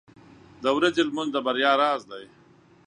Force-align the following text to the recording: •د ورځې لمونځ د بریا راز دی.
•د 0.63 0.65
ورځې 0.77 1.01
لمونځ 1.07 1.29
د 1.33 1.37
بریا 1.45 1.71
راز 1.81 2.01
دی. 2.11 2.25